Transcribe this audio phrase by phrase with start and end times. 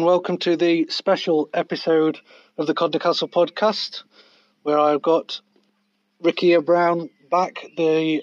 [0.00, 2.18] and welcome to the special episode
[2.56, 4.02] of the Codnor Castle podcast,
[4.62, 5.42] where I've got
[6.22, 8.22] Ricky Brown back, the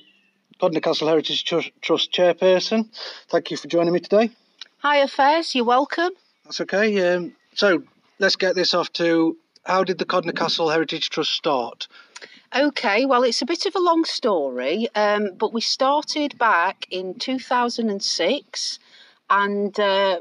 [0.60, 2.90] Codnor Castle Heritage Trust chairperson.
[3.30, 4.32] Thank you for joining me today.
[4.80, 5.54] Hi, Affairs.
[5.54, 6.10] You're welcome.
[6.46, 7.14] That's okay.
[7.14, 7.84] Um, so
[8.18, 11.88] let's get this off to how did the Codnor Castle Heritage Trust start?
[12.56, 17.14] Okay, well, it's a bit of a long story, um, but we started back in
[17.20, 18.80] 2006,
[19.30, 20.20] and uh,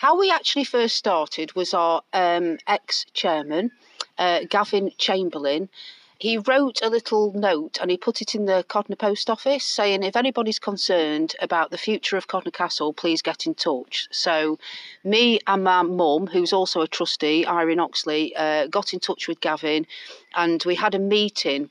[0.00, 3.70] how we actually first started was our um, ex chairman,
[4.16, 5.68] uh, Gavin Chamberlain
[6.20, 10.02] he wrote a little note and he put it in the Codnor Post Office saying,
[10.02, 14.06] if anybody's concerned about the future of Codnor Castle, please get in touch.
[14.12, 14.58] So,
[15.02, 19.40] me and my mum, who's also a trustee, Irene Oxley, uh, got in touch with
[19.40, 19.86] Gavin
[20.34, 21.70] and we had a meeting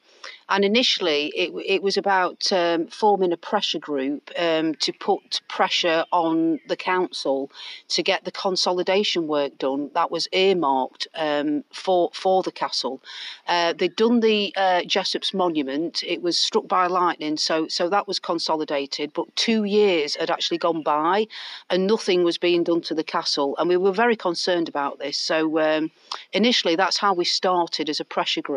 [0.49, 6.05] and initially, it, it was about um, forming a pressure group um, to put pressure
[6.11, 7.51] on the council
[7.89, 12.99] to get the consolidation work done that was earmarked um, for for the castle.
[13.47, 18.07] Uh, they'd done the uh, Jessop's monument; it was struck by lightning, so so that
[18.07, 19.13] was consolidated.
[19.13, 21.27] But two years had actually gone by,
[21.69, 25.15] and nothing was being done to the castle, and we were very concerned about this.
[25.15, 25.91] So um,
[26.33, 28.48] initially, that's how we started as a pressure group.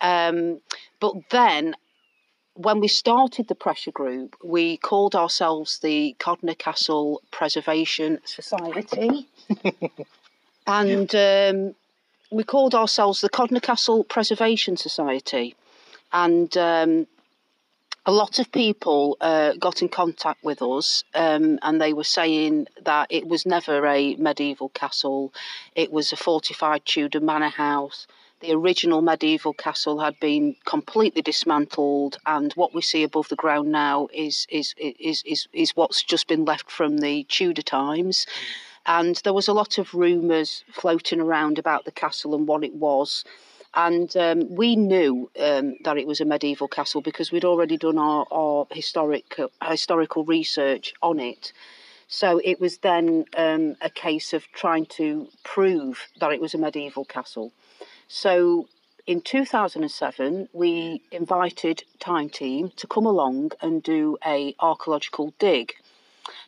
[0.00, 0.60] Um,
[1.00, 1.74] but then
[2.54, 9.28] when we started the pressure group, we called ourselves the Codnor Castle Preservation Society.
[10.66, 11.74] and um,
[12.30, 15.54] we called ourselves the Codnor Castle Preservation Society.
[16.12, 17.06] And um,
[18.04, 22.66] a lot of people uh, got in contact with us um, and they were saying
[22.82, 25.32] that it was never a medieval castle,
[25.74, 28.06] it was a fortified Tudor manor house
[28.40, 33.70] the original medieval castle had been completely dismantled, and what we see above the ground
[33.70, 38.26] now is is is is, is what's just been left from the Tudor times.
[38.26, 38.70] Mm.
[38.86, 42.74] And there was a lot of rumours floating around about the castle and what it
[42.74, 43.24] was.
[43.74, 47.98] And um, we knew um, that it was a medieval castle because we'd already done
[47.98, 51.52] our, our historic uh, historical research on it.
[52.08, 56.58] So it was then um, a case of trying to prove that it was a
[56.58, 57.52] medieval castle.
[58.12, 58.66] So
[59.06, 65.74] in 2007, we invited Time Team to come along and do a archaeological dig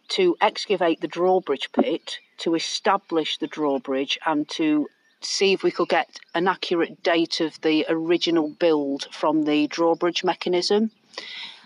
[0.08, 4.88] to excavate the drawbridge pit, to establish the drawbridge, and to
[5.20, 10.24] see if we could get an accurate date of the original build from the drawbridge
[10.24, 10.90] mechanism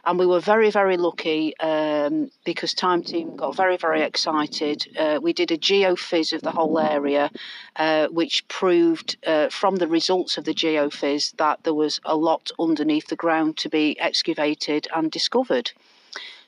[0.06, 4.86] and we were very, very lucky um, because Time Team got very, very excited.
[4.96, 7.28] Uh, we did a geophys of the whole area,
[7.74, 12.52] uh, which proved uh, from the results of the geophys that there was a lot
[12.58, 15.72] underneath the ground to be excavated and discovered.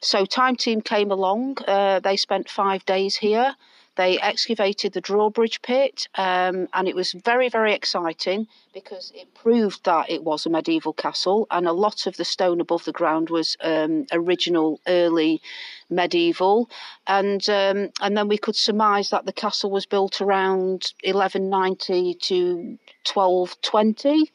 [0.00, 1.58] So Time Team came along.
[1.66, 3.56] Uh, they spent five days here.
[3.98, 9.84] They excavated the drawbridge pit, um, and it was very, very exciting because it proved
[9.86, 13.28] that it was a medieval castle, and a lot of the stone above the ground
[13.28, 15.42] was um, original, early
[15.90, 16.70] medieval,
[17.08, 22.78] and um, and then we could surmise that the castle was built around 1190 to
[23.04, 24.30] 1220.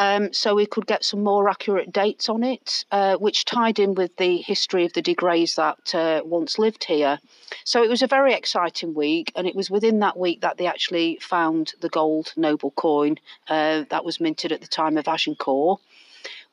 [0.00, 3.94] Um, so we could get some more accurate dates on it, uh, which tied in
[3.94, 7.18] with the history of the De Greys that uh, once lived here.
[7.64, 10.66] So it was a very exciting week, and it was within that week that they
[10.66, 13.18] actually found the gold noble coin
[13.48, 15.82] uh, that was minted at the time of Agincourt.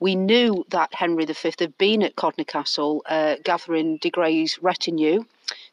[0.02, 5.24] We knew that Henry V had been at Codnor Castle uh, gathering De Grey's retinue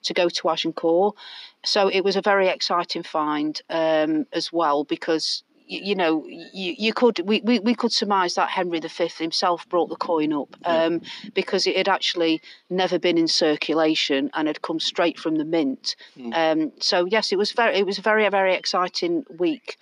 [0.05, 1.17] to go to Agincourt.
[1.65, 6.93] So it was a very exciting find um, as well because you, know, you, you
[6.93, 11.01] could we, we, we could surmise that Henry V himself brought the coin up um,
[11.03, 11.31] yeah.
[11.35, 15.97] because it had actually never been in circulation and had come straight from the mint.
[16.19, 16.35] Mm.
[16.35, 19.79] Um, so yes, it was very it was a very very exciting week.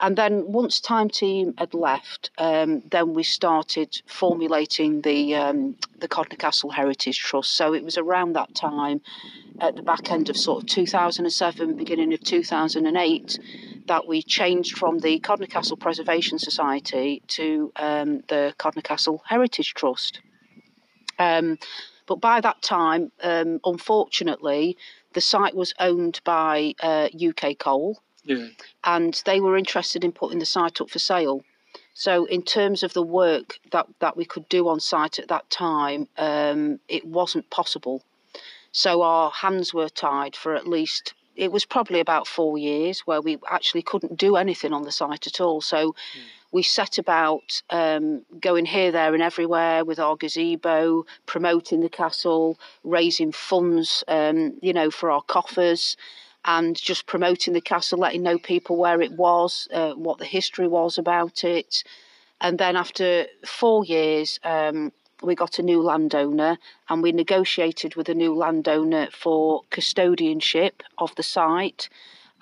[0.00, 6.08] And then once Time Team had left, um, then we started formulating the um, the
[6.08, 7.52] Codnor Castle Heritage Trust.
[7.52, 9.00] So it was around that time,
[9.60, 13.38] at the back end of sort of 2007, beginning of 2008
[13.86, 19.74] that we changed from the Codnor Castle Preservation Society to um, the Codnor Castle Heritage
[19.74, 20.20] Trust.
[21.18, 21.58] Um,
[22.06, 24.76] but by that time, um, unfortunately,
[25.14, 28.48] the site was owned by uh, UK Coal, yeah.
[28.82, 31.42] and they were interested in putting the site up for sale.
[31.94, 35.48] So, in terms of the work that, that we could do on site at that
[35.48, 38.02] time, um, it wasn't possible.
[38.72, 43.20] So, our hands were tied for at least it was probably about four years where
[43.20, 45.60] we actually couldn't do anything on the site at all.
[45.60, 45.94] So mm.
[46.52, 52.58] we set about um, going here, there, and everywhere with our gazebo, promoting the castle,
[52.82, 55.96] raising funds, um, you know, for our coffers.
[56.44, 60.68] and just promoting the castle, letting know people where it was, uh, what the history
[60.68, 61.82] was about it.
[62.40, 64.92] And then after four years, um,
[65.26, 71.14] we got a new landowner and we negotiated with a new landowner for custodianship of
[71.14, 71.88] the site.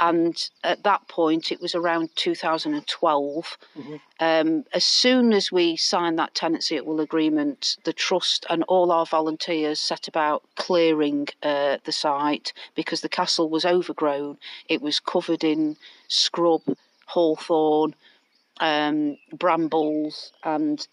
[0.01, 3.59] And at that point, it was around 2012.
[3.79, 3.97] Mm-hmm.
[4.19, 8.91] Um, as soon as we signed that tenancy at will agreement, the trust and all
[8.91, 14.39] our volunteers set about clearing uh, the site because the castle was overgrown.
[14.69, 15.77] It was covered in
[16.09, 16.63] scrub,
[17.07, 17.95] hawthorn,
[18.59, 20.87] um, brambles, and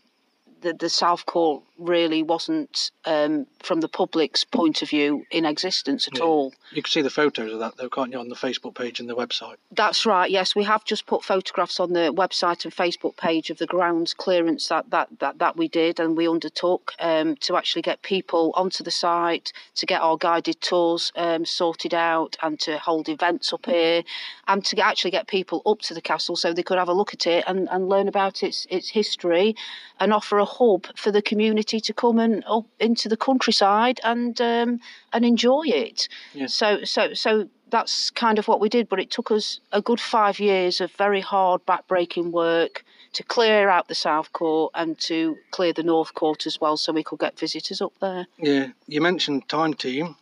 [0.62, 6.08] the, the South Court really wasn't, um, from the public's point of view, in existence
[6.08, 6.24] at yeah.
[6.24, 6.54] all.
[6.72, 9.10] You can see the photos of that, though, can't you, on the Facebook page and
[9.10, 9.56] the website?
[9.72, 10.30] That's right.
[10.30, 14.14] Yes, we have just put photographs on the website and Facebook page of the grounds
[14.14, 18.52] clearance that that that, that we did and we undertook um, to actually get people
[18.56, 23.54] onto the site, to get our guided tours um, sorted out, and to hold events
[23.54, 24.04] up here,
[24.48, 27.14] and to actually get people up to the castle so they could have a look
[27.14, 29.56] at it and, and learn about its its history,
[30.00, 34.40] and offer a hub for the community to come and up into the countryside and
[34.42, 34.80] um,
[35.14, 36.08] and enjoy it.
[36.34, 36.48] Yeah.
[36.48, 38.88] So so so that's kind of what we did.
[38.88, 42.84] But it took us a good five years of very hard backbreaking work
[43.14, 46.94] to clear out the south court and to clear the north court as well, so
[46.94, 48.28] we could get visitors up there.
[48.38, 50.16] Yeah, you mentioned Time Team.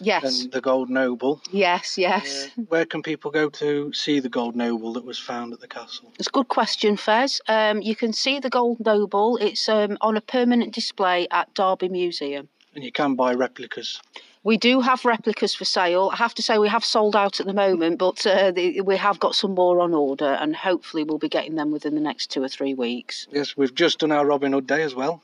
[0.00, 0.42] Yes.
[0.42, 1.40] And the Gold Noble.
[1.50, 2.48] Yes, yes.
[2.58, 5.68] Uh, where can people go to see the Gold Noble that was found at the
[5.68, 6.12] castle?
[6.18, 7.40] It's a good question, Fez.
[7.48, 9.36] Um, you can see the Gold Noble.
[9.36, 12.48] It's um, on a permanent display at Derby Museum.
[12.74, 14.00] And you can buy replicas.
[14.42, 16.10] We do have replicas for sale.
[16.12, 18.96] I have to say we have sold out at the moment, but uh, the, we
[18.96, 22.30] have got some more on order, and hopefully we'll be getting them within the next
[22.30, 23.26] two or three weeks.
[23.30, 25.22] Yes, we've just done our Robin Hood Day as well.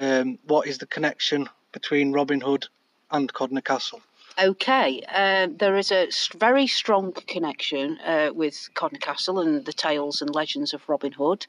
[0.00, 2.66] Um, what is the connection between Robin Hood
[3.10, 4.00] and Codnor Castle?
[4.38, 6.08] Okay, uh, there is a
[6.38, 11.46] very strong connection uh, with Codnor Castle and the tales and legends of Robin Hood.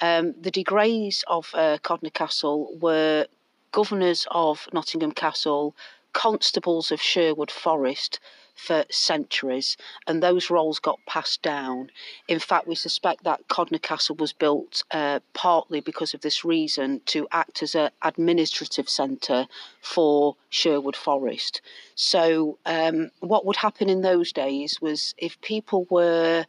[0.00, 3.26] Um, the De Greys of uh, Codnor Castle were
[3.72, 5.74] governors of Nottingham Castle,
[6.12, 8.20] constables of Sherwood Forest,
[8.54, 9.76] for centuries,
[10.06, 11.90] and those roles got passed down.
[12.28, 17.00] In fact, we suspect that Codnor Castle was built uh, partly because of this reason
[17.06, 19.46] to act as an administrative centre
[19.80, 21.60] for Sherwood Forest.
[21.94, 26.46] So, um, what would happen in those days was if people were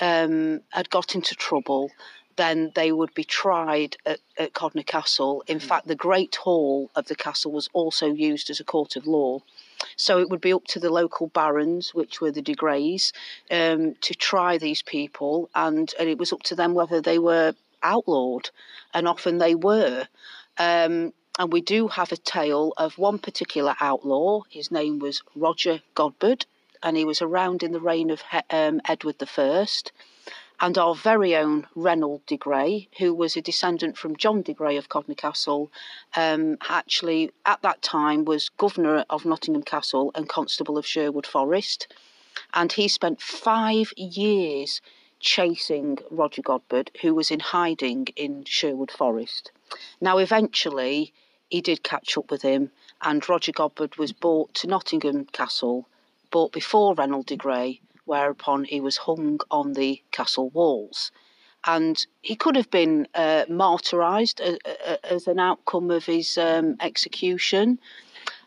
[0.00, 1.90] um, had got into trouble
[2.36, 5.44] then they would be tried at, at Codnor Castle.
[5.46, 5.62] In mm.
[5.62, 9.40] fact, the Great Hall of the castle was also used as a court of law.
[9.96, 13.12] So it would be up to the local barons, which were the De Greys,
[13.50, 17.54] um, to try these people, and, and it was up to them whether they were
[17.82, 18.50] outlawed,
[18.92, 20.08] and often they were.
[20.58, 24.42] Um, and we do have a tale of one particular outlaw.
[24.48, 26.44] His name was Roger Godberd,
[26.82, 29.66] and he was around in the reign of um, Edward I
[30.60, 34.76] and our very own Reynold de Grey, who was a descendant from John de Grey
[34.76, 35.70] of Codnor Castle,
[36.16, 41.88] um, actually at that time was governor of Nottingham Castle and constable of Sherwood Forest.
[42.52, 44.80] And he spent five years
[45.20, 49.50] chasing Roger Godberd, who was in hiding in Sherwood Forest.
[50.00, 51.12] Now, eventually,
[51.48, 52.70] he did catch up with him,
[53.02, 55.88] and Roger Godberd was brought to Nottingham Castle,
[56.30, 61.10] brought before Reynold de Grey, whereupon he was hung on the castle walls.
[61.66, 64.58] And he could have been uh, martyrized as,
[65.02, 67.78] as, an outcome of his um, execution.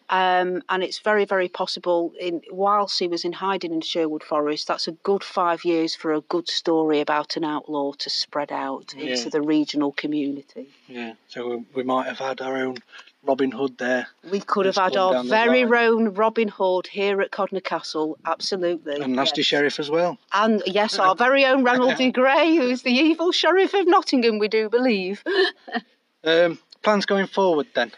[0.09, 4.67] Um, and it's very, very possible, in, whilst he was in hiding in Sherwood Forest,
[4.67, 8.93] that's a good five years for a good story about an outlaw to spread out
[8.95, 9.15] yeah.
[9.15, 10.69] into the regional community.
[10.87, 12.77] Yeah, so we might have had our own
[13.27, 14.07] Robin Hood there.
[14.31, 19.01] We could have had our very own Robin Hood here at Codnor Castle, absolutely.
[19.01, 19.48] And Nasty yes.
[19.48, 20.17] Sheriff as well.
[20.31, 24.48] And yes, our very own Reynold de Grey, who's the evil Sheriff of Nottingham, we
[24.48, 25.24] do believe.
[26.24, 27.91] um, plans going forward then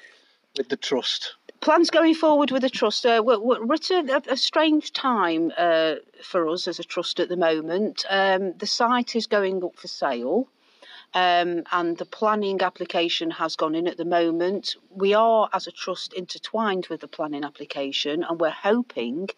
[0.58, 1.36] with the trust?
[1.62, 3.06] Plans going forward with the trust.
[3.06, 7.30] Uh, we're, we're at a, a strange time uh, for us as a trust at
[7.30, 8.06] the moment.
[8.10, 10.48] Um, the site is going up for sale.
[11.14, 14.76] Um, and the planning application has gone in at the moment.
[14.90, 19.30] We are, as a trust, intertwined with the planning application, and we're hoping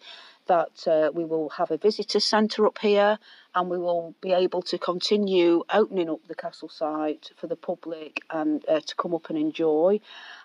[0.52, 3.18] that uh, we will have a visitor centre up here
[3.54, 8.22] and we will be able to continue opening up the castle site for the public
[8.30, 10.00] and uh, to come up and enjoy.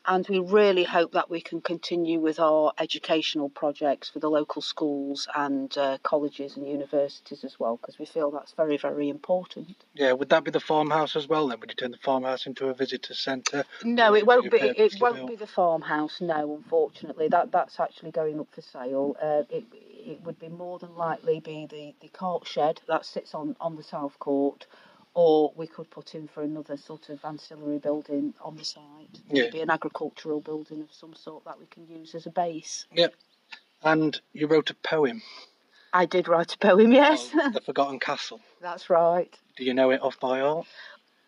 [0.06, 4.62] And we really hope that we can continue with our educational projects for the local
[4.62, 9.76] schools and uh, colleges and universities as well, because we feel that's very, very important.
[9.94, 11.60] Yeah, would that be the farmhouse as well then?
[11.60, 13.66] Would you turn the farmhouse into a visitor centre?
[13.84, 14.60] No, it won't be.
[14.60, 16.22] It won't be the farmhouse.
[16.22, 19.18] No, unfortunately, that that's actually going up for sale.
[19.22, 19.66] Uh, it,
[20.08, 23.76] it would be more than likely be the, the cart shed that sits on, on
[23.76, 24.66] the south court,
[25.14, 29.20] or we could put in for another sort of ancillary building on the side.
[29.30, 29.44] Yeah.
[29.44, 32.86] Maybe an agricultural building of some sort that we can use as a base.
[32.94, 33.14] Yep.
[33.84, 35.22] And you wrote a poem,
[35.94, 37.32] I did write a poem, yes.
[37.32, 38.40] called The Forgotten Castle.
[38.62, 39.34] That's right.
[39.58, 40.68] Do you know it off by heart?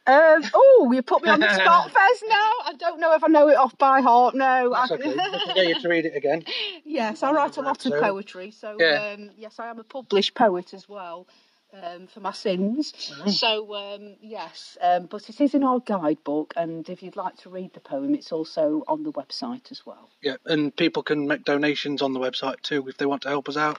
[0.10, 2.24] Um, oh, you put me on the spot, Fez.
[2.28, 4.34] Now I don't know if I know it off by heart.
[4.36, 5.14] No, That's I- okay.
[5.14, 6.44] Can get you to read it again.
[6.84, 8.52] yes, I write a lot of poetry.
[8.52, 9.16] So Yeah.
[9.18, 11.28] um, yes, I am a published poet as well.
[11.72, 12.92] Um, for my sins.
[12.94, 13.30] Mm-hmm.
[13.30, 17.52] So um, yes, um, but it is in our guidebook, and if you'd like to
[17.52, 20.10] read the poem, it's also on the website as well.
[20.24, 23.48] Yeah, and people can make donations on the website too if they want to help
[23.50, 23.78] us out.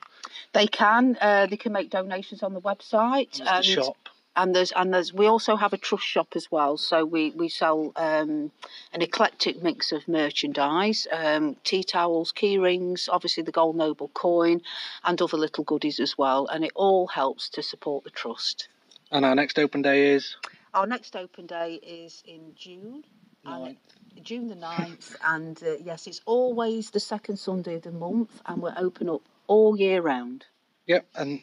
[0.53, 1.19] They can.
[1.21, 3.39] Uh, they can make donations on the website.
[3.39, 3.97] There's the shop.
[4.37, 6.77] And there's and there's we also have a trust shop as well.
[6.77, 8.53] So we we sell um,
[8.93, 14.61] an eclectic mix of merchandise um, tea towels key rings obviously the gold noble coin
[15.05, 16.47] and other little goodies as well.
[16.47, 18.69] And it all helps to support the trust.
[19.11, 20.37] And our next open day is?
[20.73, 23.05] Our next open day is in june.
[23.45, 23.77] And
[24.23, 28.61] June the 9th, and uh, yes, it's always the second Sunday of the month, and
[28.61, 30.45] we're open up all year round.
[30.87, 31.07] Yep.
[31.15, 31.43] And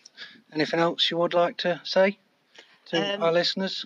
[0.54, 2.20] anything else you would like to say
[2.88, 3.86] to Um, our listeners?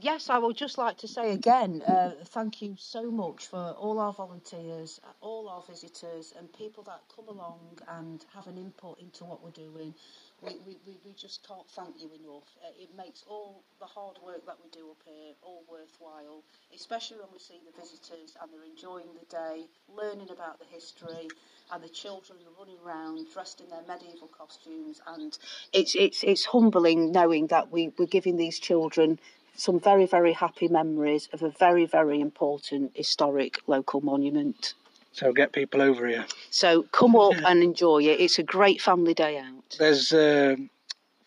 [0.00, 3.98] Yes, I would just like to say again, uh, thank you so much for all
[3.98, 9.24] our volunteers, all our visitors, and people that come along and have an input into
[9.24, 9.94] what we're doing.
[10.42, 12.48] We, we, we, just can't thank you enough.
[12.64, 16.42] Uh, it makes all the hard work that we do up here all worthwhile,
[16.74, 21.28] especially when we see the visitors and they're enjoying the day, learning about the history,
[21.72, 25.00] and the children are running around dressed in their medieval costumes.
[25.06, 25.36] And
[25.72, 29.18] it's it's it's humbling knowing that we we're giving these children
[29.60, 34.74] some very, very happy memories of a very, very important historic local monument.
[35.12, 36.24] So get people over here.
[36.50, 38.20] So come up and enjoy it.
[38.20, 39.76] It's a great family day out.
[39.78, 40.56] There's uh,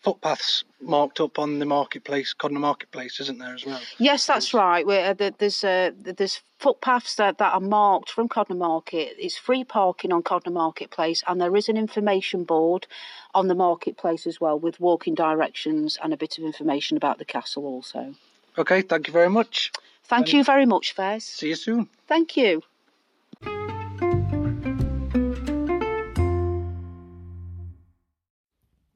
[0.04, 3.80] footpaths marked up on the marketplace, Codnor Marketplace, isn't there as well?
[3.98, 4.86] Yes, that's right.
[4.86, 9.14] We're, uh, there's uh, there's footpaths that, that are marked from Codnor Market.
[9.18, 12.86] It's free parking on Codnor Marketplace, and there is an information board
[13.34, 17.24] on the marketplace as well with walking directions and a bit of information about the
[17.24, 18.14] castle also.
[18.58, 19.72] Okay, thank you very much.
[20.04, 21.24] Thank you very much, Fez.
[21.24, 21.88] See you soon.
[22.06, 22.62] Thank you.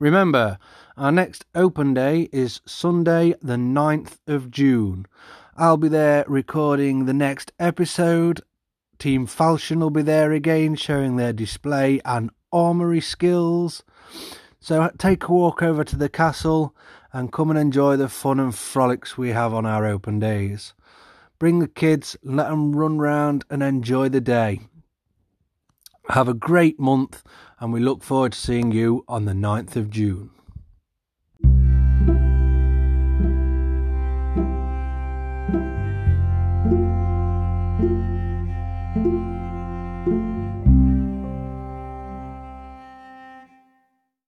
[0.00, 0.58] Remember,
[0.96, 5.06] our next open day is Sunday, the 9th of June.
[5.56, 8.40] I'll be there recording the next episode.
[9.00, 13.82] Team Falchion will be there again, showing their display and armoury skills.
[14.60, 16.76] So uh, take a walk over to the castle
[17.12, 20.74] and come and enjoy the fun and frolics we have on our open days.
[21.40, 24.60] Bring the kids, let them run round and enjoy the day.
[26.12, 27.22] Have a great month,
[27.60, 30.30] and we look forward to seeing you on the 9th of June.